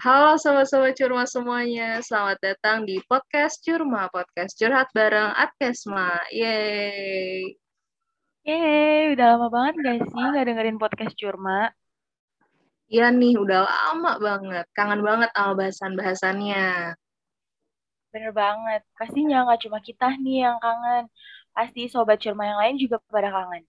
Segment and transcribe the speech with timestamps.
[0.00, 6.24] Halo sobat-sobat Curma semuanya, selamat datang di podcast Curma, podcast curhat bareng Atkesma.
[6.32, 7.52] Yeay.
[8.48, 11.68] Yeay, udah lama banget gak sih gak dengerin podcast Curma?
[12.88, 14.64] Iya nih, udah lama banget.
[14.72, 16.96] Kangen banget sama bahasan-bahasannya.
[18.08, 21.12] Bener banget, pastinya gak cuma kita nih yang kangen.
[21.52, 23.68] Pasti sobat Curma yang lain juga pada kangen.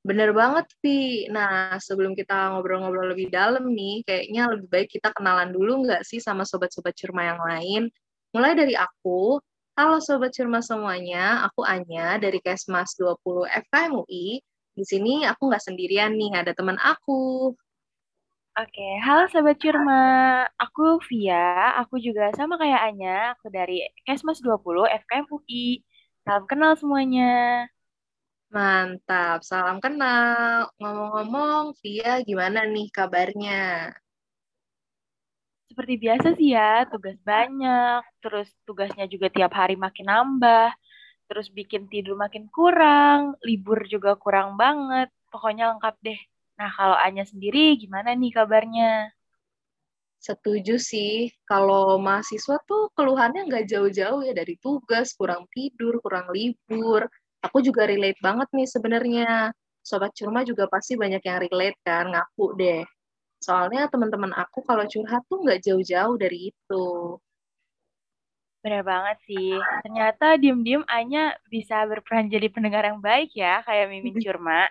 [0.00, 1.28] Bener banget, Vi.
[1.28, 6.16] Nah, sebelum kita ngobrol-ngobrol lebih dalam nih, kayaknya lebih baik kita kenalan dulu nggak sih
[6.16, 7.82] sama sobat-sobat Curma yang lain?
[8.32, 9.36] Mulai dari aku,
[9.76, 14.40] halo sobat Curma semuanya, aku Anya dari Kesmas 20 FKM UI.
[14.72, 17.52] Di sini aku nggak sendirian nih, ada teman aku.
[18.56, 20.00] Oke, halo sobat Curma,
[20.56, 25.84] aku Via, aku juga sama kayak Anya, aku dari Kesmas 20 FKM UI.
[26.24, 27.68] Salam kenal semuanya.
[28.50, 30.66] Mantap, salam kenal.
[30.82, 33.94] Ngomong-ngomong, Via gimana nih kabarnya?
[35.70, 40.74] Seperti biasa sih ya, tugas banyak, terus tugasnya juga tiap hari makin nambah,
[41.30, 46.18] terus bikin tidur makin kurang, libur juga kurang banget, pokoknya lengkap deh.
[46.58, 49.14] Nah, kalau Anya sendiri gimana nih kabarnya?
[50.18, 57.06] Setuju sih, kalau mahasiswa tuh keluhannya nggak jauh-jauh ya dari tugas, kurang tidur, kurang libur,
[57.40, 59.52] aku juga relate banget nih sebenarnya.
[59.80, 62.84] Sobat Curma juga pasti banyak yang relate kan, ngaku deh.
[63.40, 67.16] Soalnya teman-teman aku kalau curhat tuh nggak jauh-jauh dari itu.
[68.60, 69.56] Bener banget sih.
[69.80, 74.68] Ternyata diem-diem Anya bisa berperan jadi pendengar yang baik ya, kayak Mimin Curma.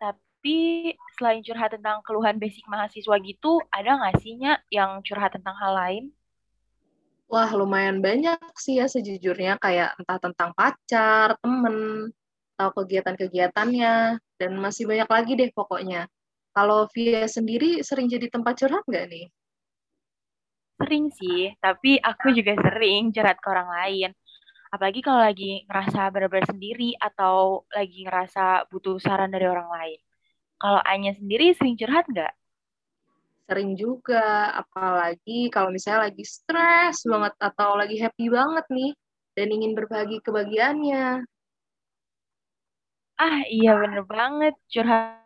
[0.00, 4.40] Tapi selain curhat tentang keluhan basic mahasiswa gitu, ada nggak sih
[4.72, 6.04] yang curhat tentang hal lain?
[7.30, 12.10] Wah, lumayan banyak sih ya sejujurnya, kayak entah tentang pacar, temen,
[12.58, 16.10] atau kegiatan-kegiatannya, dan masih banyak lagi deh pokoknya.
[16.50, 19.26] Kalau Via sendiri sering jadi tempat curhat nggak nih?
[20.82, 24.10] Sering sih, tapi aku juga sering curhat ke orang lain.
[24.74, 30.00] Apalagi kalau lagi ngerasa benar-benar sendiri atau lagi ngerasa butuh saran dari orang lain.
[30.58, 32.39] Kalau Anya sendiri sering curhat nggak?
[33.50, 38.94] Sering juga apalagi kalau misalnya lagi stres banget atau lagi happy banget nih
[39.34, 41.26] dan ingin berbagi kebahagiaannya.
[43.18, 45.18] Ah iya bener banget curhat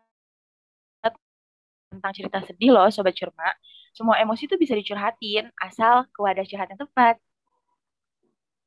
[1.92, 3.52] tentang cerita sedih loh Sobat Curma.
[3.92, 7.20] Semua emosi tuh bisa dicurhatin asal ke wadah curhat yang tepat.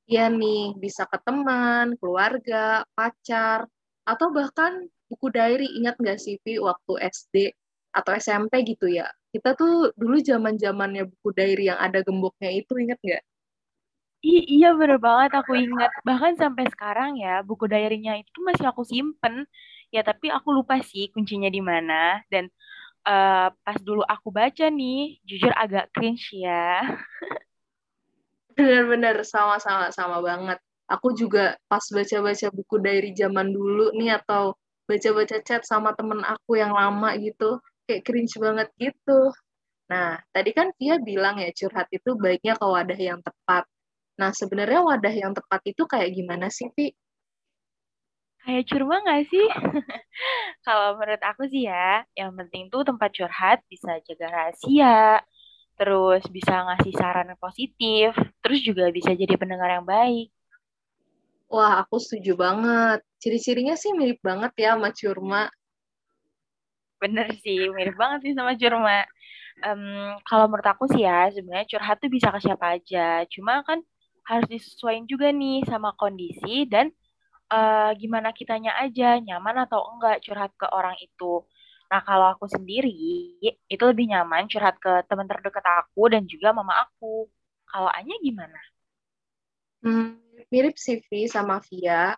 [0.08, 3.68] Iya nih, bisa ke teman, keluarga, pacar,
[4.08, 5.68] atau bahkan buku diary.
[5.82, 7.52] Ingat nggak sih, Vi, waktu SD
[7.92, 9.12] atau SMP gitu ya?
[9.32, 13.24] Kita tuh dulu zaman zamannya buku diary yang ada gemboknya itu inget nggak?
[14.26, 15.94] I iya bener banget aku ingat.
[16.02, 19.46] Bahkan sampai sekarang ya buku diary-nya itu masih aku simpen.
[19.94, 22.24] Ya tapi aku lupa sih kuncinya di mana.
[22.32, 22.50] Dan
[23.06, 26.82] uh, pas dulu aku baca nih, jujur agak cringe ya.
[28.58, 30.58] Bener-bener sama-sama sama banget.
[30.90, 34.58] Aku juga pas baca-baca buku diary zaman dulu nih atau
[34.88, 39.32] baca-baca chat sama temen aku yang lama gitu kayak cringe banget gitu.
[39.92, 43.64] Nah, tadi kan Via bilang ya curhat itu baiknya ke wadah yang tepat.
[44.20, 46.92] Nah, sebenarnya wadah yang tepat itu kayak gimana sih, Vi?
[48.44, 49.48] Kayak curma nggak sih?
[50.66, 55.24] Kalau menurut aku sih ya, yang penting tuh tempat curhat bisa jaga rahasia,
[55.80, 58.12] terus bisa ngasih saran yang positif,
[58.44, 60.32] terus juga bisa jadi pendengar yang baik.
[61.48, 63.00] Wah, aku setuju banget.
[63.24, 65.44] Ciri-cirinya sih mirip banget ya sama curma.
[66.98, 69.06] Bener sih, mirip banget sih sama curma.
[69.62, 73.26] Um, kalau menurut aku sih ya, sebenarnya curhat tuh bisa ke siapa aja.
[73.30, 73.82] Cuma kan
[74.26, 76.90] harus disesuaikan juga nih sama kondisi dan
[77.54, 81.46] uh, gimana kitanya aja, nyaman atau enggak curhat ke orang itu.
[81.88, 82.92] Nah, kalau aku sendiri,
[83.46, 87.30] itu lebih nyaman curhat ke teman terdekat aku dan juga mama aku.
[87.70, 88.60] Kalau Anya gimana?
[89.86, 90.20] Hmm,
[90.52, 91.00] mirip sih,
[91.32, 92.18] sama Via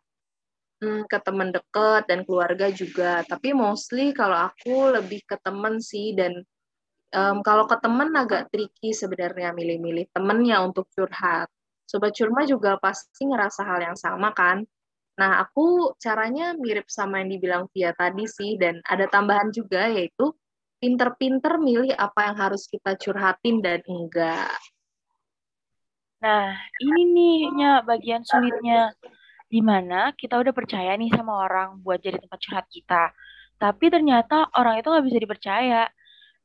[0.82, 3.24] hmm, ke teman dekat dan keluarga juga.
[3.28, 6.44] Tapi mostly kalau aku lebih ke temen sih dan
[7.14, 11.48] um, kalau ke temen agak tricky sebenarnya milih-milih temennya untuk curhat.
[11.90, 14.62] Sobat curma juga pasti ngerasa hal yang sama kan?
[15.20, 20.32] Nah, aku caranya mirip sama yang dibilang Via tadi sih, dan ada tambahan juga yaitu
[20.80, 24.56] pinter-pinter milih apa yang harus kita curhatin dan enggak.
[26.24, 27.38] Nah, ini nih
[27.84, 28.96] bagian sulitnya
[29.50, 33.12] di mana kita udah percaya nih sama orang buat jadi tempat curhat kita.
[33.58, 35.84] Tapi ternyata orang itu nggak bisa dipercaya.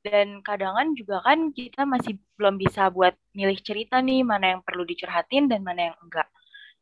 [0.05, 4.85] Dan kadang juga kan kita masih belum bisa buat milih cerita nih mana yang perlu
[4.85, 6.29] dicurhatin dan mana yang enggak.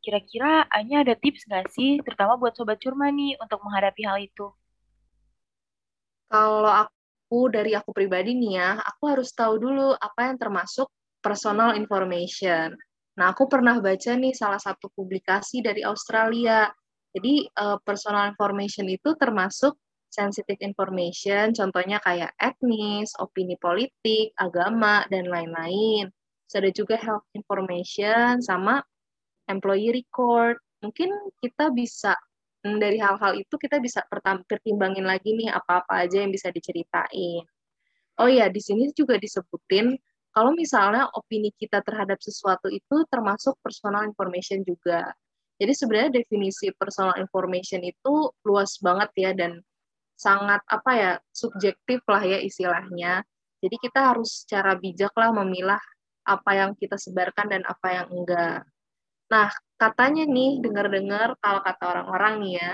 [0.02, 4.50] Kira-kira Anya ada tips nggak sih, terutama buat Sobat Curma nih, untuk menghadapi hal itu?
[6.26, 10.90] Kalau aku dari aku pribadi nih ya, aku harus tahu dulu apa yang termasuk
[11.22, 12.74] personal information.
[13.18, 16.68] Nah, aku pernah baca nih salah satu publikasi dari Australia.
[17.12, 19.76] Jadi, uh, personal information itu termasuk
[20.12, 26.12] sensitive information, contohnya kayak etnis, opini politik, agama, dan lain-lain.
[26.48, 28.84] Terus ada juga health information sama
[29.48, 30.60] employee record.
[30.84, 31.08] Mungkin
[31.40, 32.12] kita bisa
[32.60, 34.04] hmm, dari hal-hal itu kita bisa
[34.44, 37.48] pertimbangin lagi nih apa-apa aja yang bisa diceritain.
[38.20, 39.96] Oh ya, di sini juga disebutin
[40.32, 45.12] kalau misalnya opini kita terhadap sesuatu itu termasuk personal information juga.
[45.60, 49.60] Jadi sebenarnya definisi personal information itu luas banget ya dan
[50.16, 53.22] sangat apa ya subjektif lah ya istilahnya.
[53.62, 55.78] Jadi kita harus secara bijak lah memilah
[56.26, 58.66] apa yang kita sebarkan dan apa yang enggak.
[59.30, 59.48] Nah,
[59.80, 62.70] katanya nih, dengar-dengar kalau kata orang-orang nih ya,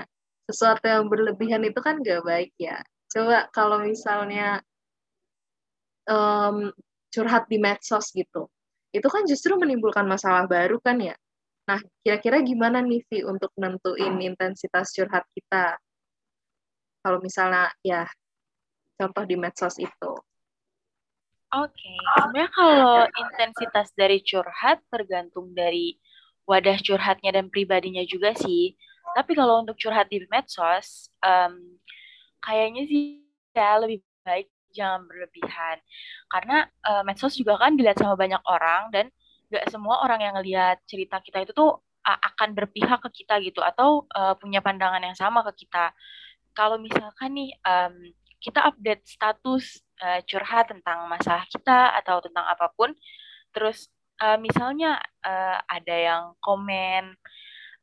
[0.49, 2.81] sesuatu yang berlebihan itu kan gak baik ya.
[3.09, 4.59] Coba kalau misalnya
[6.09, 6.73] um,
[7.09, 8.49] curhat di medsos gitu.
[8.89, 11.15] Itu kan justru menimbulkan masalah baru kan ya.
[11.69, 15.77] Nah, kira-kira gimana nih Vi untuk nentuin intensitas curhat kita?
[17.05, 18.09] Kalau misalnya ya
[18.97, 20.11] contoh di medsos itu.
[21.49, 21.97] Oke, okay.
[22.21, 25.97] sebenarnya kalau intensitas dari curhat tergantung dari
[26.45, 28.77] wadah curhatnya dan pribadinya juga sih.
[29.17, 31.57] Tapi kalau untuk curhat di medsos, um,
[32.45, 33.25] kayaknya sih
[33.57, 35.77] ya lebih baik jangan berlebihan.
[36.31, 39.05] Karena uh, medsos juga kan dilihat sama banyak orang dan
[39.49, 43.65] gak semua orang yang ngelihat cerita kita itu tuh uh, akan berpihak ke kita gitu
[43.65, 45.93] atau uh, punya pandangan yang sama ke kita.
[46.53, 52.71] Kalau misalkan nih um, kita update status uh, curhat tentang masalah kita atau tentang apa
[52.71, 52.95] pun
[53.49, 53.89] terus
[54.21, 57.17] uh, misalnya uh, ada yang komen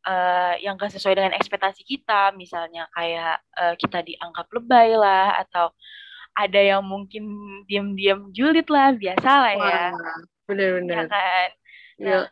[0.07, 5.75] uh, yang gak sesuai dengan ekspektasi kita, misalnya kayak uh, kita dianggap lebay lah, atau
[6.37, 7.25] ada yang mungkin
[7.65, 9.83] diam-diam julid lah biasa lah ya.
[10.45, 11.49] Bener-bener ya kan?
[11.97, 12.25] Nah,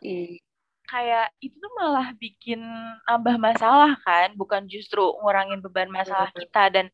[0.85, 2.61] kayak itu tuh malah bikin
[3.09, 6.85] nambah masalah kan bukan justru ngurangin beban masalah kita dan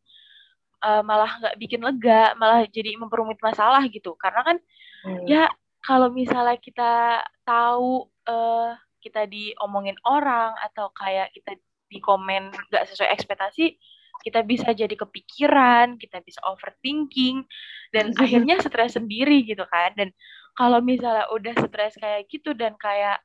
[0.79, 4.15] uh, malah nggak bikin lega malah jadi memperumit masalah gitu.
[4.15, 4.57] Karena kan
[5.03, 5.27] hmm.
[5.27, 5.51] ya
[5.83, 8.71] kalau misalnya kita tahu uh,
[9.03, 11.59] kita diomongin orang atau kayak kita
[11.91, 13.75] di komen nggak sesuai ekspektasi
[14.21, 17.45] kita bisa jadi kepikiran, kita bisa overthinking,
[17.93, 19.93] dan akhirnya stres sendiri gitu kan.
[19.97, 20.09] Dan
[20.55, 23.19] kalau misalnya udah stres kayak gitu dan kayak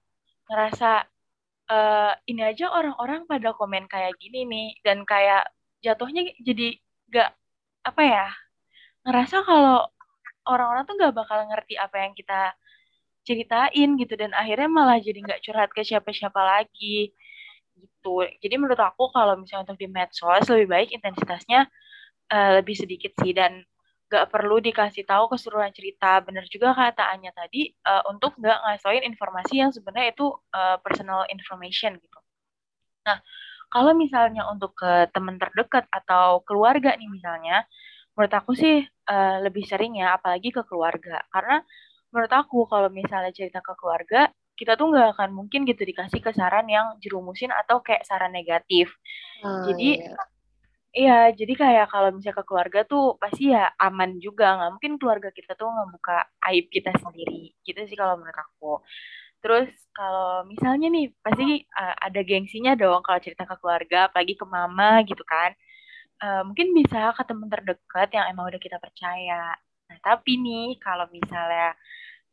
[0.48, 1.04] ngerasa
[1.70, 5.48] uh, ini aja orang-orang pada komen kayak gini nih, dan kayak
[5.84, 6.76] jatuhnya jadi
[7.12, 7.31] gak
[7.87, 8.26] apa ya
[9.06, 9.87] ngerasa kalau
[10.50, 12.50] orang-orang tuh gak bakal ngerti apa yang kita
[13.26, 17.10] ceritain gitu dan akhirnya malah jadi nggak curhat ke siapa-siapa lagi
[17.76, 18.25] gitu.
[18.40, 21.69] Jadi menurut aku kalau misalnya untuk di medsos lebih baik intensitasnya
[22.32, 23.62] uh, lebih sedikit sih dan
[24.06, 26.23] gak perlu dikasih tahu keseluruhan cerita.
[26.23, 31.26] Bener juga kata Anya tadi uh, untuk gak ngasoin informasi yang sebenarnya itu uh, personal
[31.28, 32.19] information gitu.
[33.06, 33.19] Nah,
[33.70, 37.67] kalau misalnya untuk ke teman terdekat atau keluarga nih misalnya,
[38.14, 41.22] menurut aku sih uh, lebih sering ya, apalagi ke keluarga.
[41.34, 41.62] Karena
[42.14, 46.32] menurut aku kalau misalnya cerita ke keluarga, kita tuh nggak akan mungkin gitu dikasih ke
[46.32, 48.88] saran yang jerumusin atau kayak saran negatif.
[49.44, 50.17] Oh, jadi iya.
[50.97, 54.56] iya, jadi kayak kalau misalnya ke keluarga tuh pasti ya aman juga.
[54.56, 57.53] Nggak mungkin keluarga kita tuh ngebuka aib kita sendiri.
[57.63, 58.72] Gitu sih kalau menurut aku.
[59.44, 64.46] Terus kalau misalnya nih pasti uh, ada gengsinya dong kalau cerita ke keluarga, apalagi ke
[64.48, 65.53] mama gitu kan.
[66.17, 69.53] Uh, mungkin bisa ke teman terdekat yang emang udah kita percaya.
[69.86, 71.77] Nah, tapi nih kalau misalnya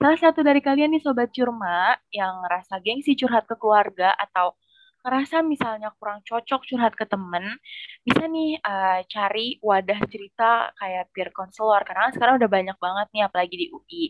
[0.02, 4.58] salah satu dari kalian nih Sobat Curma yang ngerasa gengsi curhat ke keluarga atau
[5.04, 7.60] ngerasa misalnya kurang cocok curhat ke temen,
[8.08, 13.24] bisa nih uh, cari wadah cerita kayak peer counselor karena sekarang udah banyak banget nih
[13.28, 14.04] apalagi di UI.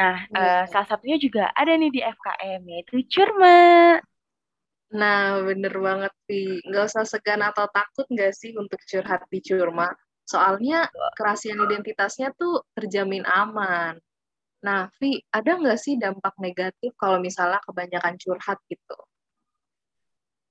[0.00, 4.00] Nah, uh, salah satunya juga ada nih di FKM yaitu Curma.
[4.96, 6.58] Nah, bener banget sih.
[6.66, 9.92] Nggak usah segan atau takut nggak sih untuk curhat di Curma.
[10.24, 10.88] Soalnya
[11.20, 14.00] kerahasiaan identitasnya tuh terjamin aman.
[14.60, 18.96] Nah, Vi, ada nggak sih dampak negatif kalau misalnya kebanyakan curhat gitu?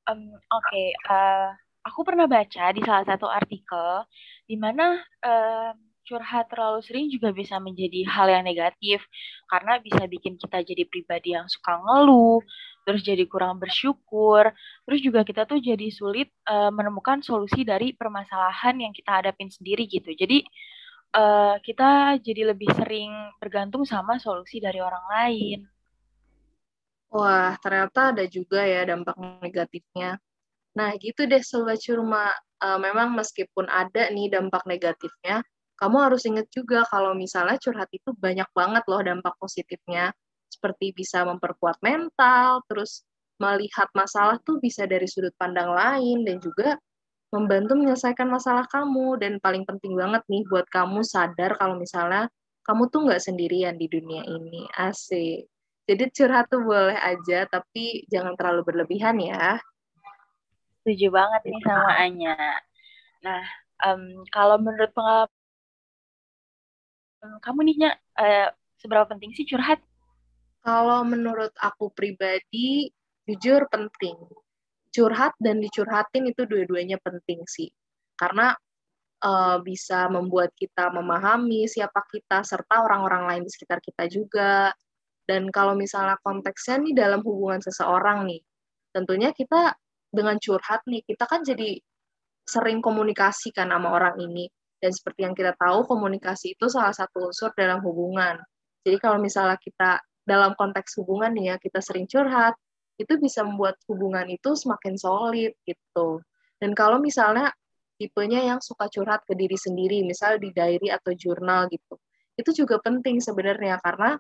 [0.10, 0.88] Um, Oke, okay.
[1.06, 1.48] uh, eh,
[1.86, 4.10] aku pernah baca di salah satu artikel
[4.50, 5.72] di mana uh,
[6.10, 9.06] curhat terlalu sering juga bisa menjadi hal yang negatif
[9.46, 12.42] karena bisa bikin kita jadi pribadi yang suka ngeluh,
[12.90, 14.50] terus jadi kurang bersyukur,
[14.90, 19.86] terus juga kita tuh jadi sulit uh, menemukan solusi dari permasalahan yang kita hadapin sendiri
[19.86, 20.10] gitu.
[20.18, 20.42] Jadi
[21.16, 23.12] uh, kita jadi lebih sering
[23.42, 25.60] bergantung sama solusi dari orang lain.
[27.10, 30.22] Wah, ternyata ada juga ya dampak negatifnya.
[30.78, 32.30] Nah, gitu deh Sobat Curma.
[32.60, 35.40] Uh, memang meskipun ada nih dampak negatifnya,
[35.80, 40.12] kamu harus ingat juga kalau misalnya curhat itu banyak banget loh dampak positifnya,
[40.52, 43.08] seperti bisa memperkuat mental, terus
[43.40, 46.76] melihat masalah tuh bisa dari sudut pandang lain, dan juga
[47.30, 49.18] membantu menyelesaikan masalah kamu.
[49.22, 52.30] Dan paling penting banget nih buat kamu sadar kalau misalnya
[52.66, 54.70] kamu tuh nggak sendirian di dunia ini.
[54.78, 55.50] Asik.
[55.90, 59.58] Jadi curhat tuh boleh aja, tapi jangan terlalu berlebihan ya.
[60.86, 62.38] Setuju banget nih sama Anya.
[63.26, 63.42] Nah,
[63.90, 65.34] um, kalau menurut pengalaman
[67.42, 69.82] kamu nih, Nya, uh, seberapa penting sih curhat?
[70.62, 72.94] Kalau menurut aku pribadi,
[73.26, 74.16] jujur penting.
[74.90, 77.70] Curhat dan dicurhatin itu dua-duanya penting sih.
[78.18, 78.54] Karena
[79.24, 84.74] uh, bisa membuat kita memahami siapa kita serta orang-orang lain di sekitar kita juga.
[85.30, 88.42] Dan kalau misalnya konteksnya nih dalam hubungan seseorang nih,
[88.90, 89.78] tentunya kita
[90.10, 91.78] dengan curhat nih, kita kan jadi
[92.50, 94.50] sering komunikasi kan sama orang ini.
[94.80, 98.42] Dan seperti yang kita tahu, komunikasi itu salah satu unsur dalam hubungan.
[98.82, 102.58] Jadi kalau misalnya kita dalam konteks hubungan nih ya, kita sering curhat,
[103.00, 106.20] itu bisa membuat hubungan itu semakin solid gitu.
[106.60, 107.56] Dan kalau misalnya
[107.96, 111.96] tipenya yang suka curhat ke diri sendiri, misal di diary atau jurnal gitu,
[112.36, 114.20] itu juga penting sebenarnya karena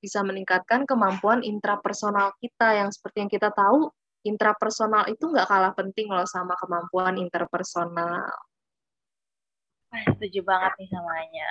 [0.00, 3.88] bisa meningkatkan kemampuan intrapersonal kita yang seperti yang kita tahu
[4.24, 8.28] intrapersonal itu nggak kalah penting loh sama kemampuan interpersonal.
[9.92, 11.48] Wah, setuju banget nih samanya.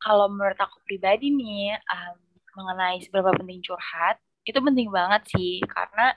[0.00, 2.16] Kalau menurut aku pribadi nih, um,
[2.56, 5.60] mengenai seberapa penting curhat, itu penting banget sih.
[5.66, 6.14] Karena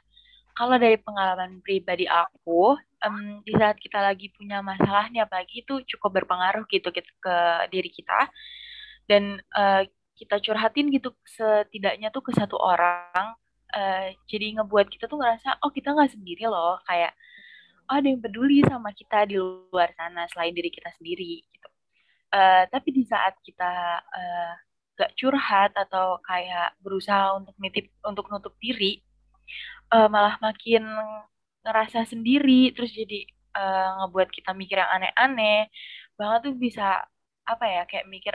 [0.54, 5.82] kalau dari pengalaman pribadi aku, um, di saat kita lagi punya masalah nih, apalagi itu
[5.96, 7.36] cukup berpengaruh gitu, gitu ke
[7.74, 8.30] diri kita.
[9.10, 13.34] Dan uh, kita curhatin gitu setidaknya tuh ke satu orang,
[13.74, 17.12] uh, jadi ngebuat kita tuh ngerasa, oh kita nggak sendiri loh, kayak
[17.90, 21.70] oh, ada yang peduli sama kita di luar sana selain diri kita sendiri gitu.
[22.34, 24.54] Uh, tapi di saat kita uh,
[24.94, 29.02] gak curhat atau kayak berusaha untuk nitip untuk nutup diri,
[29.90, 30.86] uh, malah makin
[31.64, 35.72] ngerasa sendiri, terus jadi uh, ngebuat kita mikir yang aneh-aneh,
[36.20, 37.02] banget tuh bisa
[37.44, 38.34] apa ya kayak mikir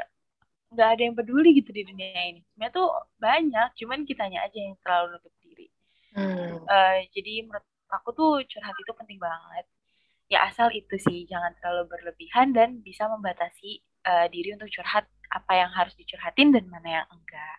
[0.69, 2.41] nggak ada yang peduli gitu di dunia ini.
[2.53, 5.69] Sebenarnya tuh banyak, cuman kitanya aja yang terlalu nutup diri.
[6.13, 6.65] Hmm.
[6.69, 9.65] Uh, jadi menurut aku tuh curhat itu penting banget.
[10.29, 15.53] Ya asal itu sih jangan terlalu berlebihan dan bisa membatasi uh, diri untuk curhat apa
[15.57, 17.59] yang harus dicurhatin dan mana yang enggak.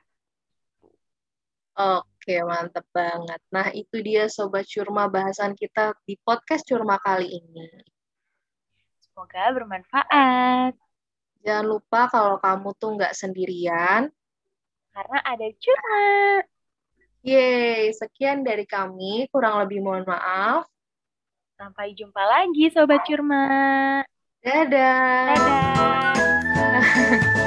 [1.79, 3.39] Oke, mantep banget.
[3.55, 7.71] Nah, itu dia Sobat Curma bahasan kita di podcast Curma kali ini.
[8.99, 10.75] Semoga bermanfaat.
[11.39, 14.11] Jangan lupa kalau kamu tuh nggak sendirian.
[14.91, 16.03] Karena ada Curma.
[17.23, 19.31] Yeay, sekian dari kami.
[19.31, 20.67] Kurang lebih mohon maaf.
[21.55, 24.03] Sampai jumpa lagi Sobat Curma.
[24.43, 25.35] Dadah.
[25.35, 27.35] Dadah.